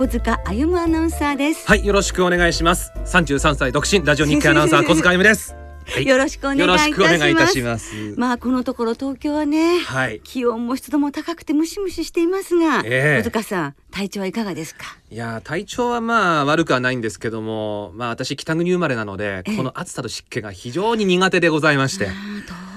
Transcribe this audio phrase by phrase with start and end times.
[0.00, 1.68] 小塚歩アナウンサーです。
[1.68, 2.90] はいよろしくお願いします。
[3.04, 5.54] 33歳独身ラジオ日経アナウンサー小塚歩です。
[5.84, 8.14] はい、よろしくお願いいたします。
[8.16, 14.96] まあこのところ東京はね、はい、気温も湿度も高くてムシムシしていますが、えー、小塚さん体調はいかがですか？
[15.10, 22.08] いや体調はまあ悪くはないんですけどもまあ私北国生まれなので、えー、この暑さと湿気が非常に苦手でございまして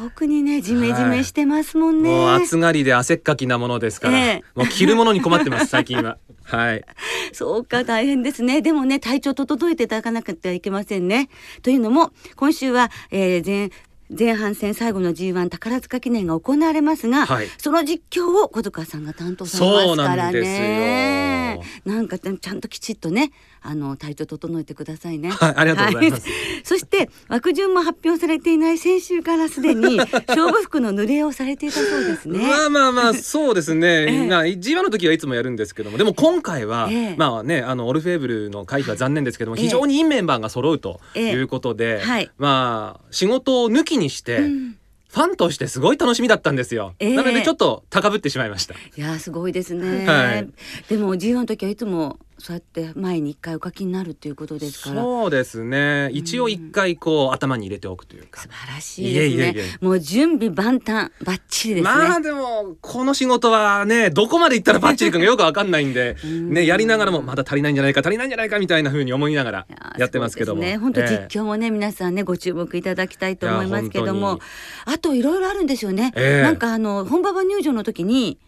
[0.03, 6.84] 特にねジメジメしてますもんね、はい、もう暑がりで汗っかきなものですから、えー、もう着るものに困ってます最近ははい。
[7.31, 8.61] そうか、大変ですね。
[8.61, 11.30] でもね、体調整えていただかなくてはいけませんね。
[11.61, 13.72] というのも、今週は、えー、前、
[14.16, 21.59] 前半戦最後の G1 宝塚記念が行われますが、はい、その実況を小塚さんが担当されますからね。
[21.85, 23.31] なんかちゃんときちっとね
[23.66, 25.30] あの体調整えてくださいね。
[25.30, 26.28] はい、ありがとうございます。
[26.28, 29.97] はい、 そして枠順も発表されていない先週からすでに
[30.28, 32.39] 勝負服の濡れをされていたそうですね。
[32.39, 33.88] まあまあまあ そうですね。
[33.88, 44.39] えー、まあ G1 の時はいつもやるんですけども、でも今回は、えー、まあねあのオルフェーブルの回避は残念ですけども、非常にいいメンバーが揃うということで、えーはい、まあ仕事を抜きにして。
[44.39, 44.75] うん。
[45.14, 48.73] ファンとしてすごい楽しみだったんですよ、えー、なのでちょっと高ぶってしまいました。
[48.73, 50.50] いやすごいですね、はい、
[50.89, 55.02] でも G1 の時はいつもそうやって前に一回お書きになるっていうことですから。
[55.02, 56.09] そうですね。
[56.12, 58.42] 一応一回こう頭に入れておくというか。
[58.42, 59.56] 素晴らしいですね。
[59.81, 61.94] もう準備万端バッチリですね。
[61.94, 70.62] まあでもこの仕事はねどこまでいったらバッチリかが よくわかんないんでねやりながらもまだ足りないんじゃないか足りないんじゃないかみたいなふうに思いながらやってますけども。
[70.62, 74.40] ね本当実況もね、えー、皆さんねご注目いただきたいと思いますけども。
[74.86, 78.40] あといろいろあるんですよね、えー、なんかあの本馬場入場の時に。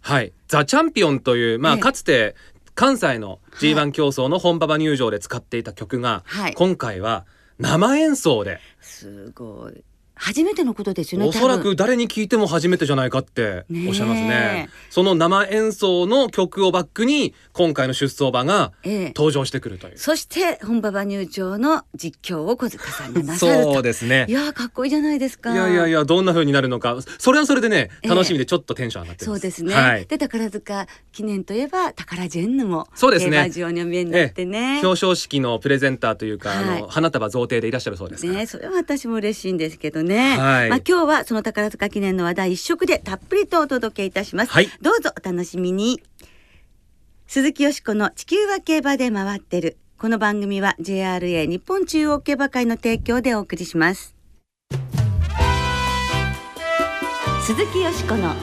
[0.00, 2.34] はい「ザ・チャンピオン」というまあかつて
[2.78, 7.26] 関西の G1 競争の本馬場入場で使っていた曲が、はい、今回は
[7.58, 8.60] 生演奏で。
[8.80, 9.82] すごい。
[10.18, 14.68] 初めてのことですよねおそらく誰に聞いても初めてじゃないかっておっしゃいますね。
[14.90, 24.26] その生演奏の曲をバックに今回の出走馬が登場してくるという、ええ、そして本馬場入場の実況を小塚さんがなさるそうですね。
[24.28, 25.52] いやかっこいいじゃないですか。
[25.52, 26.98] いやいやいやどんな風になるのか。
[27.18, 33.50] それはそれでね楽しみでちょっとテンション上がってそうですね、はい、で宝塚記念といえば宝ジェンヌもそうですね。
[33.58, 46.02] 上にお見えになってね、表彰式のプレゼンターというか、はい、あの花束贈呈でいらっしゃるそうですねそれは私も嬉しいんですけどね、はい、まあ今日はその宝塚記念の話題一色でたっぷりとお届けいたします、はい、どうぞお楽しみに。
[47.26, 49.76] 鈴木よしこの地球は競馬で回ってる。
[49.98, 54.14] この番組は JRA 日本中央競馬会の提供でお送りします。
[57.42, 58.34] 鈴木よしこの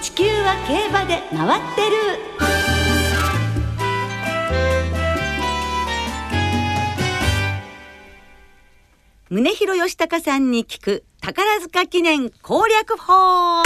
[0.00, 1.96] 地球は競馬で回ってる。
[9.30, 13.62] 宗広義孝さんに聞く宝塚記念攻略法。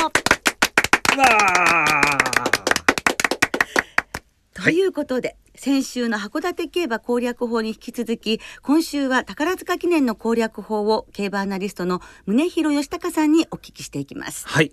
[4.52, 14.48] ということで、はい、先週の函館競馬攻略法に引き続き今週は宝塚記念の攻略法を競馬アナリストの宗広義孝さんにお聞きしていきます。
[14.48, 14.72] はい。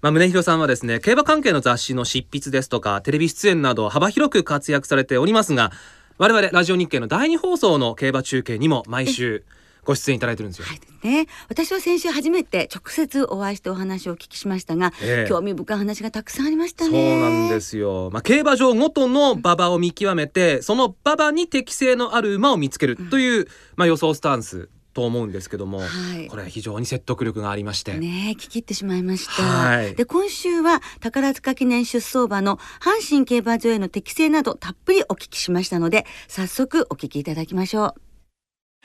[0.00, 5.72] まあ、宗広さんはですね競馬関係の雑誌の執筆ですとかテレビ出演など幅広く活躍されておりますが
[6.16, 9.44] 我々ラジオ日経の第2放送の競馬中継にも毎週
[9.84, 10.66] ご出演いただいてるんですよ。
[10.66, 16.90] はい、ね、私は先週初めて直接お会いしてお話をお聞きしましたが、えー、興味深い話がたくさんありましたね。
[16.90, 18.10] そうなんですよ。
[18.12, 23.46] まあ競馬場ごとの馬場を見極めて、その馬場に適性のある馬を見つけるという、うん、
[23.76, 25.86] まあ予想スタンスと思うんですけども、は
[26.16, 27.94] い、これは非常に説得力がありまして。
[27.98, 38.13] ね聞き入ってしまいました、はい、で今週は宝塚記念出走馬の阪神競馬場への適性などたっぷりお聞きしましたので早速お聞きいただきましょう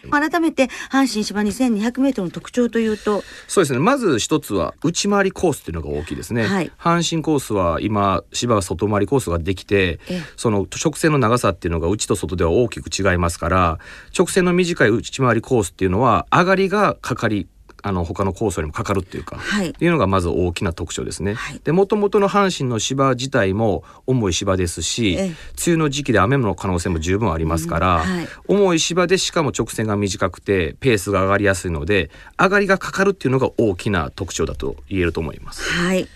[0.09, 3.23] 改めて阪神芝2200メートルの特徴というと。
[3.47, 3.79] そうですね。
[3.79, 9.99] まず一つは内回りコースっていうのが大きいですね、はい、阪神コースは今芝は外回りコースができて
[10.35, 13.79] その直線の長さっていうのが内と外では大きく違いますから
[14.17, 17.47] 直線の短い内回りコースっていうのは上がりがかかり
[17.81, 21.33] あの他の酵素にもかかるっていうか、はい、っていうのがまず大きな特徴ですね。
[21.33, 25.35] はい、で元々の阪神の芝自体も重い芝ですし梅
[25.67, 28.01] 雨の時期で雨の可能性も十分ありますから、うん。
[28.01, 35.63] はい、重い芝でしかも直線が短くてペースが上がりやすいので上がりがかかるっていうのが大きな特徴だと言えると思います。
[35.63, 36.07] はい。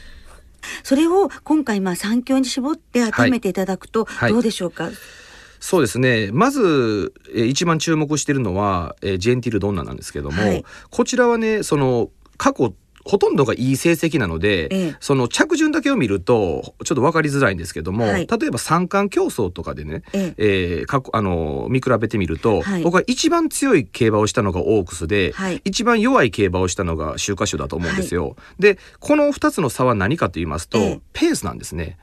[0.83, 5.22] それを今回まあ三強に絞って改めていただくとどうでしょうか、はいはい
[5.63, 6.29] そうですね。
[6.33, 12.73] まず、えー、一番注目しているのは、えー、ジェンティルドンナなんですけども、はい、こちらはねその過去
[13.05, 20.79] ほとんどがいい成績なので、ええ、その着順だけを見るとちょっと分かりづらいんですけども、はい、例えば三冠競争とかでね、ええ。
[20.79, 28.35] えー、過去あの見比べてみると、はい、僕は一番強い競馬をしたのがオークスで、はい、一番弱い競馬をしたのが秋華賞だと思うんですよ。
[28.59, 31.97] でこの2つの差は何かと言いますと、ペースなんですね。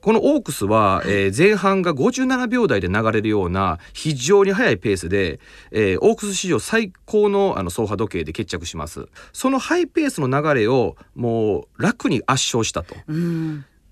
[0.00, 5.40] このオークスは、えー、前半が57秒台で流れるような非常に速いペースで、
[5.70, 12.94] えー、オークス史上最高のあの走破時計で決着しますそのハイペースの流れをもう楽に圧勝したと。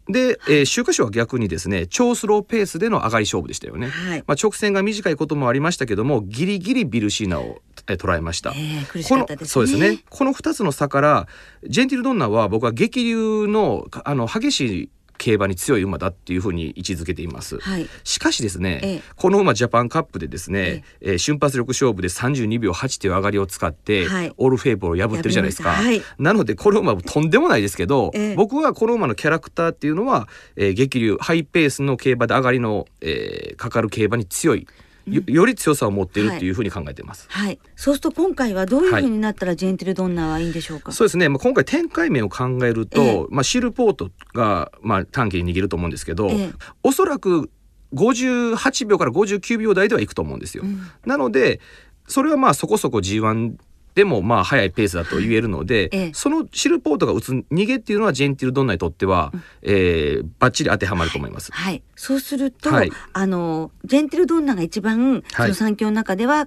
[0.09, 8.51] で、えー、秋華賞は逆にですね超スローペースでの上がり勝負でしたよね、はい、まあ、直線が短いこともありましたけどもギリギリビルシーナをえ捉えました。
[8.51, 10.01] えー、このそうですね。
[10.11, 11.29] この二つの差から
[11.69, 21.19] ジェンティルドンナは僕は激流のあの激しい競馬に強い馬だっていうふうに位置づけています、はい、しかしですね、ええ、この馬ジャパンカップでですね、ええ。
[21.19, 34.67] 瞬発力勝負で32秒8という上がりを使って、はい、オールフェーブルを破ってるじゃないですか、はい、なのでこの馬もとんでもないですけど、僕はこの馬のキャラクターっていうのは、えー、激流ハイペースの競馬で上がりの、えー、かかる競馬に強い
[35.07, 47.51] よより強さを持っているっていうふうに考えています、はい、はい、そうすると今回はどういうふうになったらジェンティルドンナはいいんでしょうか、はい、そうですね、まあ、今回展開面を考えると、えー、まあ、シルポートが、まあ、短期に握ると思うんですけど、えー、おそらく
[47.95, 50.65] 58秒から59秒台ではいくと思うんですよ。
[50.65, 51.61] うん、なので
[52.09, 53.55] それはまあそこそこ G1
[53.97, 61.51] でもまあ速いペースだと言えるので、ええ、そのシルポートが打つ逃げっていうのはジェンティルドンナにとっては、うん、えー、バッチリ当てはまると思います。
[61.51, 66.47] はい、はい、そうすると、はい、あのジェンティルドンナが一番その三強の中では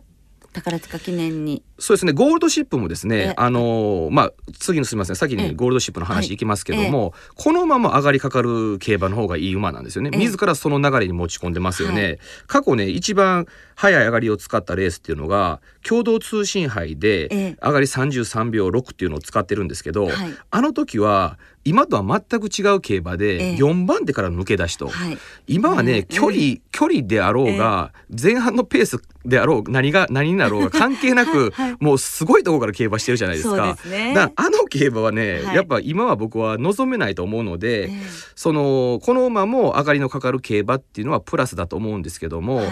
[0.51, 1.61] 宝塚記念に。
[1.77, 2.13] そうですね。
[2.13, 5.15] ゴールドシップもですねあのまあ次のすみません。
[5.15, 6.39] 先にゴールドシップの話い。
[6.39, 20.09] きますけども、このまま上がりかかる競馬の方がいい馬なんですよね、自らその流れに持ち込んでますよね、はい、過去ね一番速い上がりを使ったレースっていうのが共同通信杯で上がり33秒6っていうのを使ってるんですけど、
[20.49, 25.17] あの時は今とは全く違う競馬で4番手から抜け出しと、はい、
[25.47, 33.75] 今はね、距離、距離であろうが、前半のペースであろう何が何になろうが 関係なく、はい、もうすごいところから競馬してるじゃないですか。
[33.75, 37.91] すね、だあの競馬はね、はい、やっぱ今は僕は望めないと思うので、
[38.35, 42.63] そのこの馬も上がりのかかる競馬っていうのはプラスだと思うんですけども、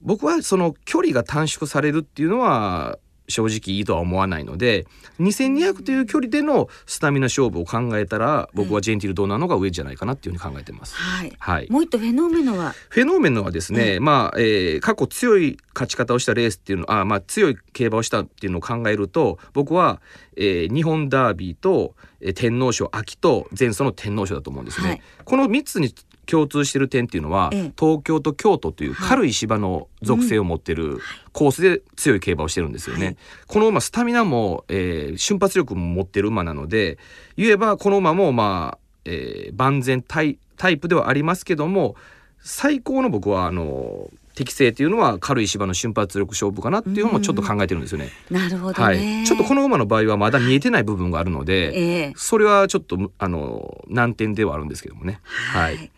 [0.00, 2.98] 僕はその距離が短縮されるっていうのは
[3.30, 4.86] 正直いいとは思わないので
[5.20, 10.94] 2200という距離でのスタミナ勝負を考えたら僕はジェンティルドーナーの方が上じゃないかなっていうふうに考えてます。
[10.96, 11.32] はい。
[11.38, 12.74] はい、もう一度フェノーメノは？
[12.88, 20.00] フェノーメノはですね、うん、まあ、えー、過去強い勝ち方をしたレースっていうのあまあ強い競馬をしたっていうのを考えると僕は、
[20.36, 24.88] えー、日本ダービーと、えー、天皇賞秋と前走の天皇賞だと思うんですね。
[24.88, 25.94] はい、この3つに
[26.30, 31.00] 共通してる点っていうのは、ええ、東京と京都という軽い芝の属性を持ってる
[31.32, 33.06] コースで強い競馬をしてるんですよね。
[33.06, 33.16] はい、
[33.48, 36.98] この馬スタミナも、えー、瞬発力も持ってる馬なので
[37.36, 41.96] 言えばこの馬もまあ、えー、万全タイタイプではありますけども
[42.40, 48.10] 最高の僕はあの適正っていうのは軽い芝の瞬発力勝負かなっていうのもちょっと考えてるんですよね。
[48.30, 55.20] なるほど、はい、ちょっとこの馬の場合はまだ見えてない部分があるので、えー、それはちょっとあの難点ではあるんですけどもね。
[55.52, 55.90] はい、はい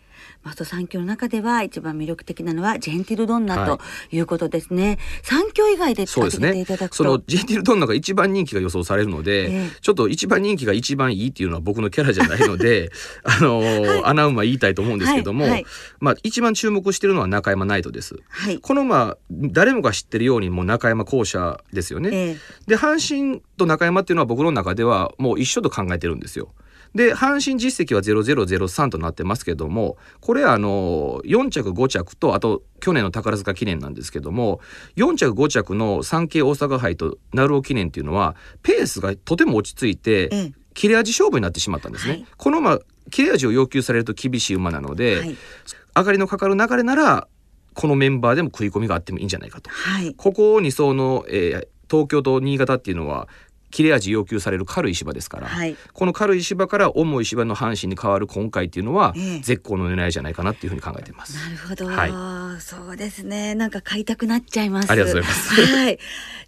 [0.43, 3.79] あと三強の中では一番魅力的なのはジェンティルドンナと
[4.11, 4.99] いうことですね。
[5.23, 6.65] 三、はい、強以外でそうですね。
[6.91, 12.91] そのジェンティルドンナが一番人気が予想されるので、えー、ちょっと一番人気が一番いいっていうのは僕のキャラじゃないので、
[13.23, 15.65] あのーはい、穴馬言いたいと思うんですけども、はいはい、
[15.99, 18.15] まあ一番注目しているのは中山ナイトです。
[18.61, 22.09] このまあ誰もが知ってるようにもう中山校舎ですよね。
[22.11, 26.49] えー、で阪神と中山っていうのは僕の中ではもう一緒と考えてるんですよ。
[26.95, 34.59] で阪神実績は0003となってますけどもこれあの4着5着とあと去年の宝塚記念なんですけども
[34.95, 42.13] 4着5着の産経大阪杯と鳴尾記念っていうのはペースがとても落ち着いて、切れ味勝負になってしまったんですね。
[42.13, 45.35] はい、この馬切れ味を要求されると厳しい馬なので、はい、
[45.95, 47.27] 上がりのかかる流れなら
[47.73, 49.69] このメンバーでも食い込みがあってもいいんじゃないかと。
[49.69, 53.27] はい、ここ2走の、えー、東京と新潟っていうのは
[53.73, 61.35] 切れ味要求される軽い芝ですから、はい、この軽い芝から重い芝の阪神に変わる今回っていうのは、え絶好の狙いじゃないかなっていうふうに考えています。
[61.43, 63.55] なるほど、はい、そうですね。
[63.55, 64.91] なんか買いたくなっちゃいます。
[64.91, 65.65] ありがとうございます。
[65.75, 65.99] はい。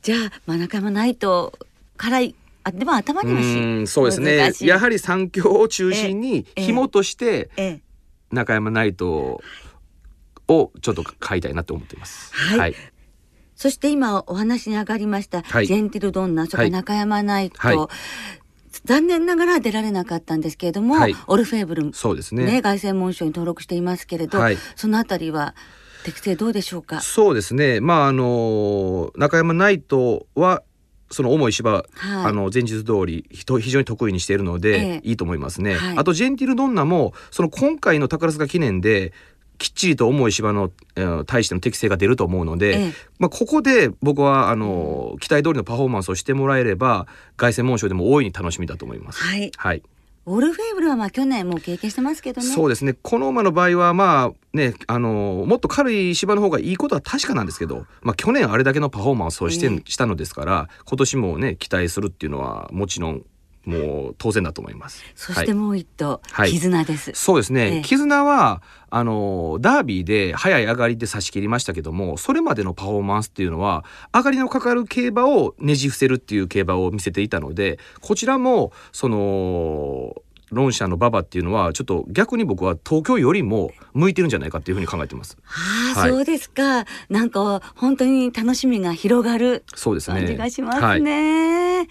[0.04, 1.58] じゃあ真中もないと
[1.98, 4.52] 辛いあでも頭にもそうですね。
[4.62, 7.50] やはり三強を中心に紐として
[8.32, 9.42] 中山ナイト
[10.48, 12.32] をちょっと買いたいなと思っています。
[12.36, 12.76] はい、はい
[13.56, 17.78] そして今お話に上がりました、はい、ジェンティルドンナそれから中山ナイト、はい、
[18.84, 22.46] 残念ながら出られなかったんですけれども、はい、オルフェーブルそうですね。
[22.46, 25.56] ね凱旋門賞に登録していますけれど、はい、そのあたりは
[26.04, 27.02] 適正どうでしょうか？
[27.02, 27.80] そうですね。
[27.80, 30.62] まああの中山ナイトは
[31.10, 31.86] その重い芝、はい、
[32.26, 39.14] あの前日通り非常に得意にしているので、ええ、いいと思いますね、はい、あとジェンティルドンナもその今回の宝塚記念で
[39.58, 47.08] きっちりと重い芝の、えー、対しての適性が出ると思うので、ええ、まあ、ここで僕はあの期待通りのパフォーマンスをしてもらえれば
[47.38, 49.24] 凱旋門賞でも大いに楽しみだと思います。
[49.24, 49.84] はい、はい
[50.28, 52.48] オルフェーブルはまあ去年も経験してますけどね。
[52.48, 52.94] そうですね。
[52.94, 63.24] この馬の場合はまあね、あのもっと軽い芝の方がいいことは確かなんですけど、まあ去年あれだけのパフォーマンスをして、ね、したのですから、今年もね期待するっていうのはもちろん
[63.66, 65.04] もう当然だと思います。
[65.16, 67.12] そしてもう一頭、はい、絆です。
[67.16, 67.76] そうですね。
[67.76, 80.16] ええ、絆はあのダービーで早い上がりで差し切りましたけども、それまでのパフォーマンスっていうのは上がりのかかる競馬をねじ伏せるっていう競馬を見せていたので、こちらもその
[80.52, 85.38] 論者の馬場っていうのはちょっと逆に僕は東京よりも向いてるんじゃないかっていうふうに考えてます。
[85.44, 86.86] ああ、はい、そうですか。
[87.10, 90.20] なんか本当に楽しみが広がるそうですね。
[90.20, 91.78] 感じがしますね。
[91.80, 91.88] はい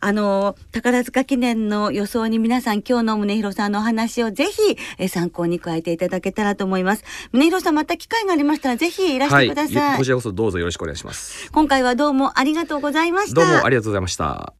[0.00, 7.04] あの宝塚記念の予想に皆さん今日の宗弘さんのお話をぜひえ参考に加えていただけたらと思います。
[7.32, 11.50] 宗弘さんまた機会がありましたらぜひいらしてください、はい、こちらこそどうぞよろしくお願いします。
[11.50, 13.40] 今回はどうもありがとうございました。
[13.40, 14.54] どうもありがとうございました。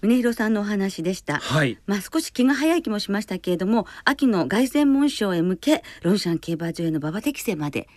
[0.00, 7.88] 宗弘さんのお話でした、はい、まあ少し気が早い気もしましたけれども秋の凱旋門賞へ向けロンシャン競馬場への馬場適正まで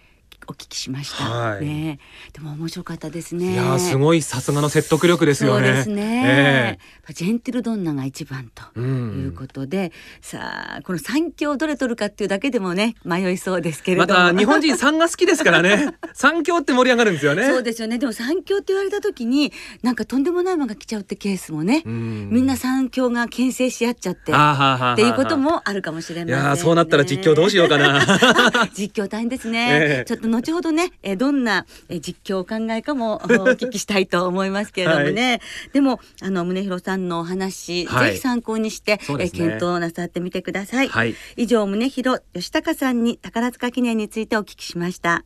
[0.48, 2.00] お聞きしました、はい、ね
[2.34, 3.54] でも面白かったですね。
[3.54, 5.68] いやすごいさすがの説得力ですよね。
[5.68, 14.20] そうですね、えー、ジェンティルドンナが一番ということで、うん、さあこの三強どれ取るかっていうだけでもね迷いそうですけれども。
[14.20, 15.94] また日本人三が好きですからね。
[16.14, 17.46] 三強って盛り上がるんですよね。
[17.46, 17.98] そうですよね。
[17.98, 19.52] でも三強って言われた時に
[19.84, 28.02] なんかとんでもない馬が来ちゃうってケースもね、うん、みんな三強が牽制し合っちゃってっていうこともあるかもしれません、ね、いやそうなったら実況どうしようかな。
[28.74, 35.42] 実況大変ですね、 えー、ちょっと後ほどね、えー、どんな、えー、実況お考えかも お聞きしたいと思いますけれどもね、はい、
[35.74, 45.24] でもあの宗弘さんのお話、はい、ぜひ参考にして、ね、えー、検討なさってみてください、はい、以上宗弘吉高さんに宝塚記念についてお聞きしました。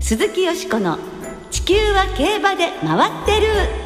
[0.00, 0.98] 鈴木よしこの
[1.50, 3.81] 地球は競馬で回ってる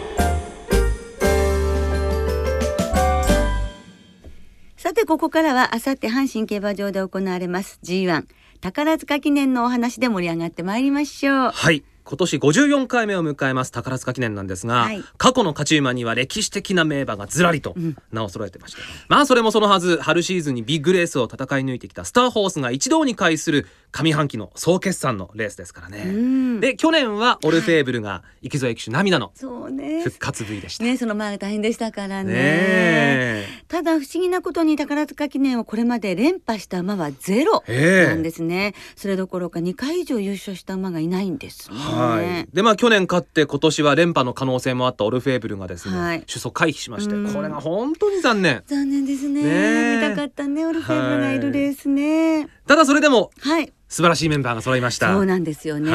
[4.87, 8.25] さてここからはあさって阪神競馬場で行われます G1
[8.61, 11.50] 宝塚記念のお話で盛り上がってまいりましょう。
[11.50, 11.83] はい。
[12.07, 17.75] 今年54回目を迎えます宝塚記念なんですが、はい、過去の勝ち馬には歴史的な名馬がずらりと
[18.13, 26.61] 名を揃えてました、うん、まあそれもそのはず春シーズンにビッグレースを戦い抜いてきたスターホースが一堂に会する上半期の総決算のレースですからね。
[26.61, 30.85] で去年はオルフェーブルが池添騎手涙の復活 V でした。
[30.85, 32.33] ねその前大変でしたからね。
[32.33, 38.75] ねただ不思議なことに宝塚記念をこれまで連覇した馬はゼロなんですね。
[38.97, 41.77] それどころか2回以上優勝した馬がいないんですね。
[41.79, 48.62] はい、でまあ去年勝って今年は連覇の可能性もあったオルフェーブルがですね、はい、出走回避しましてこれが本当に残念。
[48.67, 49.43] 残念ですね。
[49.43, 52.49] ね見たかったねオルフェーブルがいるレースね。
[52.67, 55.12] ただそれでも、はい、素晴らしいメンバーが揃いました。
[55.12, 55.91] そうなんですよね。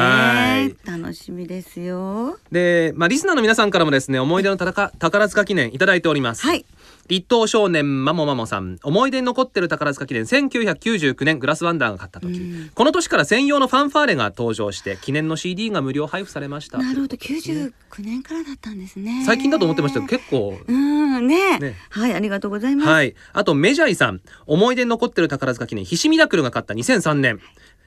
[0.84, 2.38] 楽しみですよ。
[2.50, 6.46] でまあリスナーの皆さんからもですね思い出の宝塚記念いただいております。
[6.46, 6.64] はい
[7.12, 8.78] 立東少年マモマモさん。
[8.82, 16.78] 思い出に残ってる宝塚記念1999年グラスワンダーが勝った時、うん、この年から専用のファンファーレが登場して記念の CD が無料配布されました。
[16.78, 17.16] なるほど。
[17.18, 19.24] 99年からだったんですね。
[19.26, 20.58] 最近だと思ってましたけど結構。
[20.66, 22.88] うんね、ね、はいありがとうございます。
[22.88, 23.14] はい。
[23.34, 24.22] あとメジャイさん。
[24.46, 26.72] 思い出に残ってる宝塚記念ひしミラクルが勝った。
[26.72, 27.40] 2003年。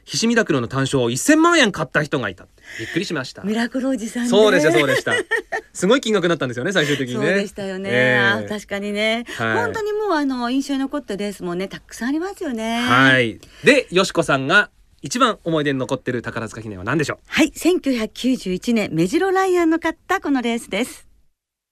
[0.03, 2.45] ひしミラクルの単勝を1000万円買った人がいた。
[2.77, 3.41] びっくりしました。
[3.41, 5.13] ミラクルおじさん、ね、そうでしたそうでした。
[5.75, 7.25] すごい金額になったんですよね最終的にね。
[7.25, 12.79] そうでしたよね、えー、確かにね、はい、本当にもうあの印象に残ったレースもねたくさんありますよね。
[12.81, 13.39] はい。
[13.63, 14.69] でよしこさんが
[15.01, 17.17] 一番思い出に残ってる宝塚記念は何でしょう？
[17.27, 17.51] はい。
[17.51, 21.04] 1991年目白ライアンの勝ったこのレースです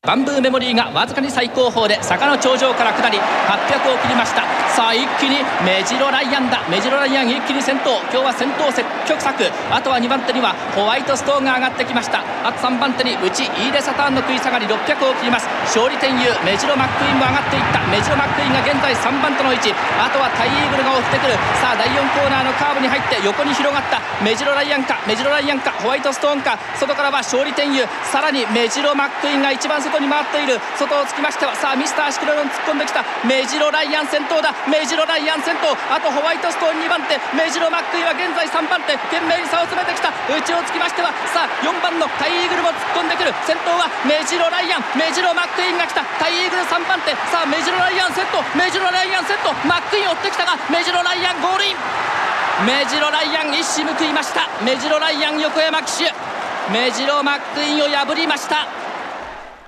[0.03, 4.43] バンブーメモリーがわずかに最高峰で坂の頂上から下り800を切りました。
[4.75, 6.59] さあ一気にメジロライアンだ。
[6.67, 8.03] メジロライアン一気に先頭。
[8.11, 9.47] 今日は先頭積極策。
[9.71, 12.19] あとは2番手にはホワイトストーンが上がってきました。
[12.43, 14.75] あと3番手に内イーデサターンの食い下がり600
[15.07, 15.47] を切ります。
[15.71, 17.79] 勝利点優メジロマックイーンも上がっていった。
[17.87, 19.71] メジロマックイーンが現在3番手の位置。
[19.71, 21.39] あとはタイイーグルが追ってくる。
[21.63, 24.03] さあ第4コーナーのカーブに入って横に広がった。
[24.19, 26.59] メジロライアンかメジロライアンかホワイトストーンか。
[26.75, 30.57] 外からは勝利点優さらにメジロマックイーンが一番外外に回っている。
[30.73, 33.05] 外をつきましてはさあミスターシクロロン突っ込んできた。
[33.29, 34.49] メジロライアン先頭だ。
[34.65, 35.77] メジロライアン先頭。
[35.93, 37.21] あとホワイトストーン2番手。
[37.37, 38.97] メジロマックイは現在3番手。
[39.13, 40.09] 懸命に差を詰めてきた。
[40.33, 43.29] 内をつきましてはさあ4番のタイイーグルも突っ込んでくる。
[43.45, 44.83] 先頭はメジロライアン。
[44.97, 46.01] メジロマックインが来た。
[46.17, 47.13] タイイーグル3番手。
[47.29, 48.41] さあメジロライアンセット。
[48.57, 49.53] メジロライアンセット。
[49.69, 51.77] マックイン追ってきたがメジロライアンゴールイン。
[52.65, 54.49] メジロライアン一矢報いました。
[54.65, 56.13] メジロライアン横山騎手。
[56.71, 58.82] メジロマックインを破りました。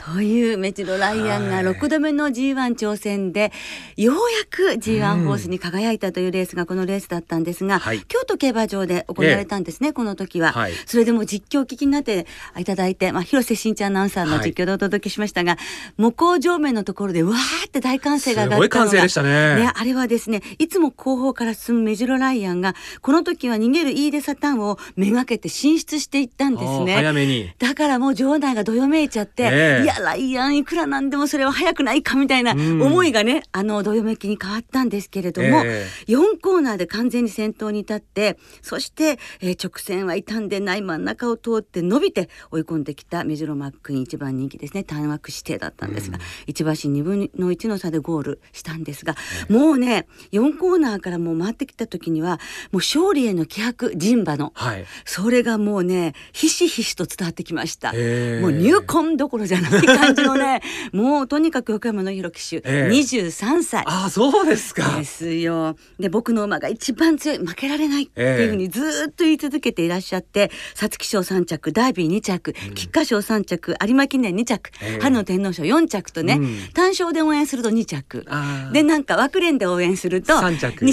[0.05, 3.51] というメジロライアンが6度目の G1 挑戦で、
[3.97, 15.59] ようやく G1 ホースに輝いたというレースがこのレースだったんですが、京都競馬場で行われたんですね、この時は、はい、それでも実況を聞きになっていただいて、まあ、広瀬慎一アナウンサーの実況でお届けしましたが、はい、
[15.97, 26.93] 向こう上面のところでわーって大歓声が上がったのがすね、ね、あれはですねいつも後方から進むメジロライアンがこの時は逃げるイーデサタンをめがけて進出していったんですね。
[26.93, 27.51] 早めに。
[27.57, 44.83] だからもう場内がどよめいちゃって、えー、いやライアンいくらなんでもそれは早くないかみたいな思いがね、あのどよめきに変わったんですけれども、えー、4コーナーで完全に先頭に立ってそして、えー、直線は傷んでない真ん中を通って伸びて追い込んできたメジロマックイン一番人気ですね。
[44.83, 49.15] 単枠指定だったんですが、一馬身2分の1の差でゴールしたんですが、
[49.49, 52.39] えー、もうね4コーナーからもう回ってきた時には
[52.71, 58.39] もう勝利への気迫人馬の、はい、それがもうねひしひしと伝わってきました、え。
[58.39, 60.61] ー、もう入魂どころじゃない感じのね
[60.91, 63.83] もうとにかく横山の弘騎手、えー、23歳。
[63.85, 64.97] あそうですか。
[64.97, 65.75] ですよ。
[65.99, 78.25] で僕の馬が一番強い負けられないっていうふうにずっと言い続けていらっしゃって皐月賞3着ダービー2着菊花賞3着有馬記念2着、えー、春の天皇賞4着とね、うん、単勝で応援すると2着。
[78.71, 80.85] でなんか枠連で応援すると2着。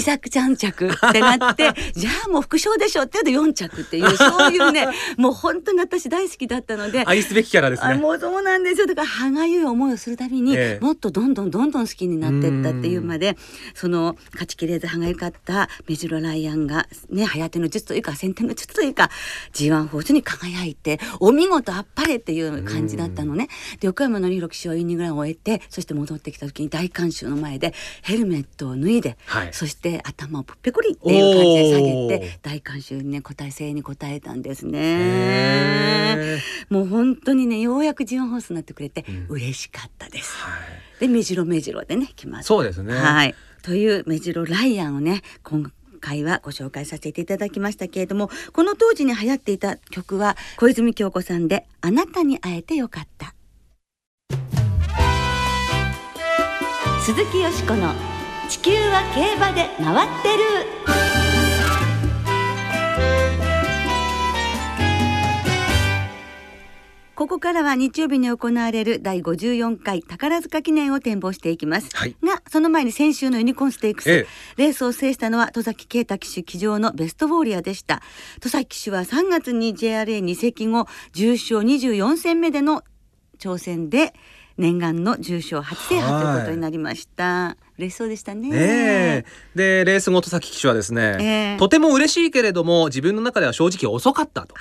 [0.43, 7.95] 3着ってなって じゃあもう副賞でしょって言うと4着っていうそういうねもう本当に私大好きだったので愛すべきキャラですね。
[7.95, 13.37] もうそうなんですよだから歯がゆい思いをするたびに、えー、もっとどんどんどんどん好きになっていったっていうまで
[13.73, 19.09] その勝ちきれず歯がゆかったメジロライアンがね早手の術というか先手の術というか
[19.53, 23.47] G1 ホースに輝いてお見事あっぱれっていう感じだったのね。
[23.79, 36.39] で横山紀弘騎手はイニングランを終えてそして戻ってきた時に大観衆の前でヘルメットを脱いで、はい、そして頭をぷっぺこりっていう感じで下げて大観衆にね答え声援に答えたんですね。
[36.69, 40.35] もう本当にねようやく G1 ホースになってくれて嬉しかったです。
[40.37, 40.51] は
[40.97, 42.93] い、で目白目白でね決まってそうですね。
[42.95, 53.33] はい、という目白ライアンをね今回はご紹介させていただきましたけれどもこの当時に流行っていた曲は小泉京子さんで「あなたに会えてよかった」
[57.01, 57.93] 鈴木よしこの
[58.49, 60.43] 「地球は競馬で回ってる」
[67.23, 78.01] ここからは日曜日に行われる第54回宝塚記念を展望していきます、はい、がその前に先週のユニコーンステークス、ええ、レースを制したのは戸崎啓太騎手騎乗のベストウォーリアでした。
[78.41, 82.83] 戸崎騎手は3月に JRA 2席後重賞24戦目での
[83.39, 84.13] 挑戦で
[84.57, 87.55] 念願の重賞初制覇ということになりました。
[87.77, 88.49] 嬉しそうでしたね。
[88.49, 94.55] ねでレース後戸崎騎手はですね、えー、とても嬉しいけれども自分の中では正直遅かったと。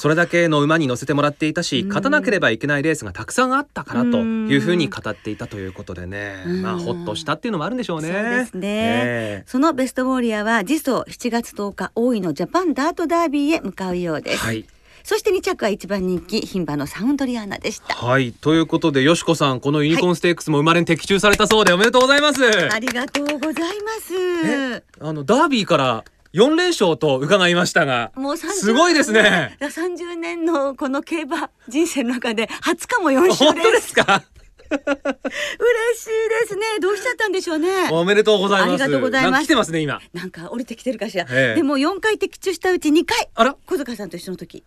[0.00, 6.42] それだけの馬に乗せてもらっていたし勝たなければいけないレースがたくさんあったからというふうに語っていたということでね。
[6.62, 8.08] まあほっとしたっていうのもあるんでしょうね。
[8.08, 9.44] そうですね、え。
[9.46, 14.38] ー、そのベストウォーリアは次走7月10日大井のジャパンダートダービーへ向かうようです。
[14.38, 14.64] はい。
[15.04, 17.94] そして2着は一番人気牝馬のサウンドリアーナでした。
[17.94, 18.32] はい。
[18.32, 24.82] ということでよしこさんこのユニコーンステークスも生まれに的中されたそうでおめでとうございます、ありがとうございます。
[24.98, 34.22] あのダービーから4連勝と伺いましたがもうすごいですね30年のこの競馬人生の中で初かも4勝ですですか？
[34.70, 36.08] 嬉しい
[36.42, 36.62] ですね。
[36.80, 37.88] どうしちゃったんでしょうね。
[37.90, 38.70] おめでとうございます。
[38.70, 39.44] ありがとうございます。
[39.44, 40.00] 来てますね今。
[40.12, 41.24] なんか降りてきてるかしら。
[41.24, 43.28] でも4回的中したうち2回。
[43.34, 44.62] あら、小塚さんと一緒の時。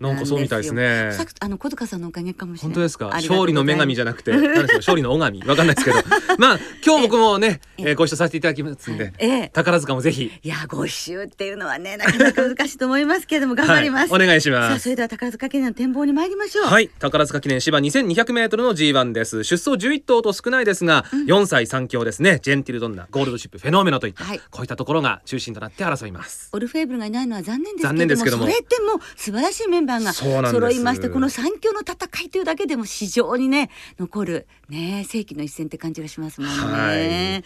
[0.00, 1.10] なんかそうみたいですね。
[1.40, 2.74] あの小塚さんのおかげかもしれない。
[2.74, 3.06] 本当ですか？
[3.06, 4.32] 勝利の女神じゃなくて、
[4.78, 5.42] 勝利の女神？
[5.44, 5.96] わかんないですけど、
[6.38, 10.30] まあ今日僕もね、えー、ご一緒させていただきますんで、えー、宝塚もぜひ。
[10.42, 14.12] いやご一緒っていうのはねなかなか難しいと思いますけれども頑張ります。
[14.12, 14.82] はい、お願いします。
[14.84, 16.66] それでは宝塚記念の展望に参りましょう。
[16.66, 19.42] はい、宝塚記念芝2200メートルの G1 です。
[19.44, 22.38] 出走11頭と少ないですが、うん、4歳3強ですね。
[22.42, 26.50] ジェンティルドンナ、ゴールドシップ、フェノーメナといった、はい、こういったところが中心となって争います。
[26.52, 37.44] オルフェーブルがいないのは残念ですけども、残念ですけどもそれでも素晴らしいメンバーバーが揃いましてこの三強の戦いというだけでも非常にね残るね世紀の一戦って感じがしますもんね、はい、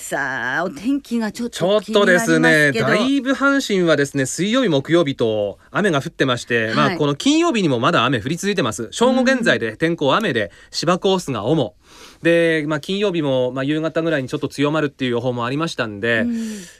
[0.00, 8.88] さあお天気がちょっとちょっとですねだいぶ阪神はですね水曜日木曜日と雨が降ってまして、はい、まあこの金曜日にもまだ雨降り続いてます。
[8.92, 11.74] 正午現在で天候雨で芝コースが主。
[12.22, 16.36] で、まあ、金曜日も、まあ、夕方ぐらいにちょっと強まるっていう予報もありましたんで、うん、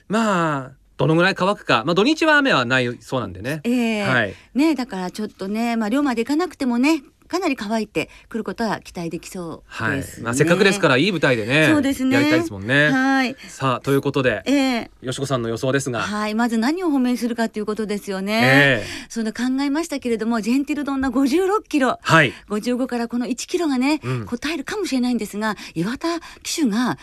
[0.09, 3.61] まあどのぐらい乾くか、まあ、土日は雨はないそうなんでね。
[3.65, 12.15] えー、はい、ねだからちょっとね、まあ、量までいかなくてもねかなり乾いてくることは期待できそうです、ね、はい、まあせっかくですからいい舞台でね、そうですね。
[12.15, 12.91] やりたいですもんね。
[12.91, 13.35] はい。
[13.49, 18.83] さあということで、えー、よしこさんの予想ですが、はい、まず何を褒めするかということですよね。
[18.83, 26.99] えー、その考えましたけれども、ジェンティルドンナ56キロ、はい、55からこの1キロがね、うん、答えるかもしれないんですが、岩田騎手が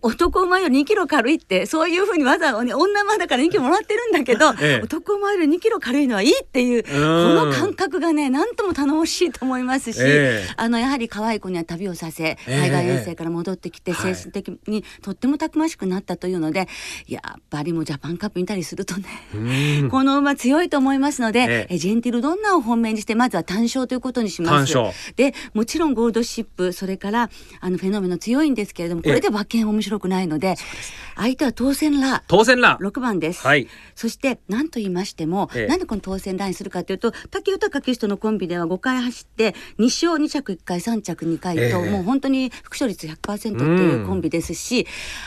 [0.00, 9.98] 男馬より2キロ軽いってそういうふうにわざわざ、ね、女馬だから2キロもらってるんだけど、えー、男馬より2キロ軽いのはいいっていうこの感覚がね、なんとも頼もしいと思いますし。
[10.00, 16.68] えーあのやはり可愛い子には旅をさせ海外遠征から戻ってきて精神的にとってもたくましくなったというので、
[17.06, 24.74] やっぱりもうジャパンカップ見たりするとねこの馬強いと思いますので、えジェンティルドンナを本命にしてまずは単勝ということにします。
[25.16, 30.56] でもちろんゴールドシップそれからあのフェノメノ強いんですけれどもこれで馬券面白くないので
[31.16, 33.46] 相手は当選ラ当選ラ6番です。
[33.46, 44.86] はい、そして何と言いましても、ええ、なんでこの当選ラインするかというと竹豊騎手とのコンビでは5回走って2勝2着着1回3着2回と、えー、もう本当に副勝率100%っていうコンビですし、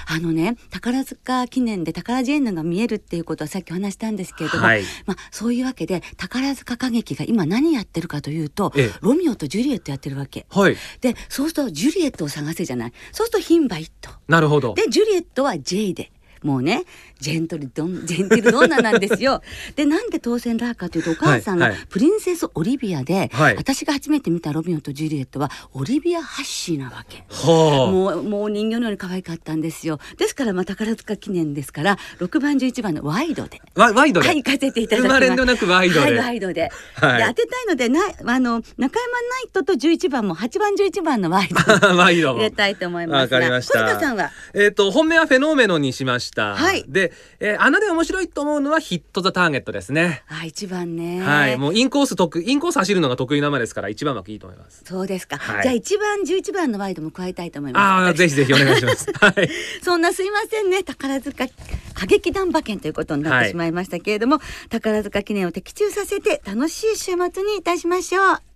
[0.09, 10.45] うん、あのね宝塚記念で宝ジェンヌが見えるっていうことはさっきお話したんですけれども、はい、まあ、そういうわけで宝塚歌劇が今何やってるかというと、えー、ロミオとジュリエットやってるわけ。
[10.49, 12.93] はい、でそうするとジュリエットを探せじゃない。
[13.11, 14.11] そうすると牝馬一頭。
[14.27, 14.73] なるほど。
[14.73, 16.11] でジュリエットは J で。
[16.43, 16.83] もうね
[17.19, 19.41] ジェントルドンジェンティルドンナなんですよ。
[19.75, 27.23] でなんで当選ラーかというとお母さんがプリンセスオリビアで、はい、私が初めて見たロミオとジュリエットはオリビア・ハッシーなわけ。
[27.29, 29.99] はあ、もうもう人形のように可愛かったんですよ。
[30.17, 33.61] ですからまあ宝塚記念ですから6番11番のワイドで。
[33.75, 34.27] ワワイドで？
[34.27, 35.27] はい行かせていただきます。
[35.27, 35.99] 生なくワイドで。
[36.01, 36.69] はいワイドで。
[36.95, 41.57] はい、で当てたいのでなあの中山ナイトと11番も8番11番のワイド。
[41.97, 43.87] ワイド入れたいと思いますわかりました。
[43.99, 44.31] さんは？
[44.53, 46.55] えっ、ー、と本命はフェノーメノにしました。
[46.55, 46.85] はい。
[46.87, 50.23] で、えー、穴で面白いと思うのはヒットザターゲットですね。
[50.27, 51.21] あ、一番ね。
[51.21, 54.83] はい、もうインコース得インコース走るのが得意な馬ですから一番枠いいと思います。
[54.85, 55.37] そうですか。
[55.37, 57.83] はい、じゃあ一番十一番のワイドも加えたいと思います。
[57.83, 59.07] ああ、ぜひぜひお願いします。
[59.19, 59.49] はい。
[59.81, 68.46] そんなすいませんね、宝塚歌劇団馬券ということになってしまいましたけれども、はい、宝塚記念を的中させて楽しい週末にいたしましょう。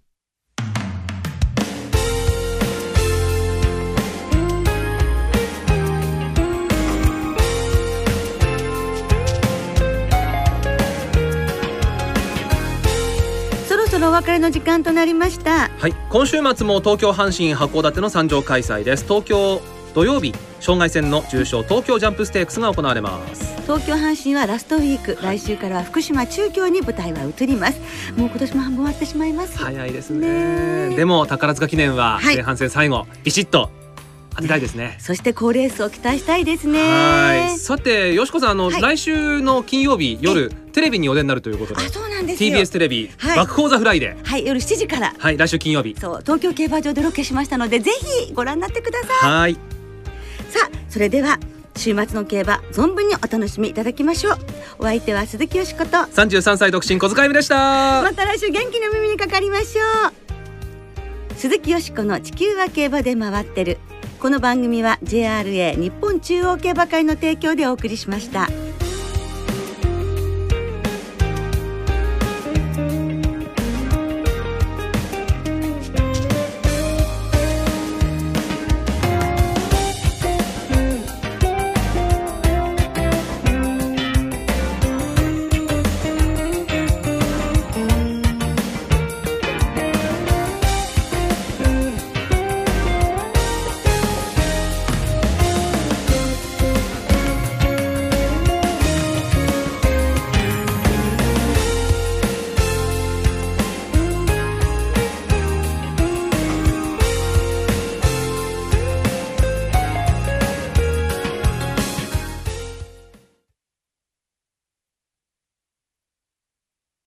[14.01, 15.69] ろお別れの時間となりました。
[15.69, 15.93] はい。
[16.09, 19.03] 今週末も東京阪神函館の三場開催です。
[19.03, 19.61] 東京
[19.93, 23.61] 土曜日障害戦の重賞東京ジャンプステークスが行われます。
[23.63, 25.17] 東京阪神はラストウィーク。
[25.21, 27.79] 来週からは福島中京に舞台は移ります。
[28.17, 29.57] もう今年も半分終わってしまいます。
[29.57, 30.95] 早いですね。
[30.95, 33.69] でも宝塚記念は前半戦最後、はい、ビシッと
[34.35, 34.97] 当てたいですね。
[34.99, 36.79] そして好レースを期待したいですね。
[36.79, 37.57] はい。
[37.59, 41.85] さて、よしこさん、あの、はい、来週の金曜日夜、テレビにお出になるということで。
[41.85, 43.69] あ、そうなんです TBS テレビ、はい、爆報！
[43.69, 44.25] THE フライデー。
[44.25, 45.13] はい、夜7時から。
[45.17, 45.95] はい、来週金曜日。
[45.99, 47.91] そう、東京競馬場でロケしましたので、ぜ
[48.25, 49.31] ひご覧になってください。
[49.31, 49.53] はい。
[50.49, 51.39] さあ、それでは。
[51.77, 54.38] 週末の競馬存分にお楽しみいただきましょう
[54.79, 63.79] お相手は鈴木よしこと33歳独身小塚由美でしたまた来週元気の耳にかかりましょう鈴木よしこの地球は競馬で回ってる
[64.19, 68.49] この番組は JRA 日本中央競馬会の提供でお送りしました。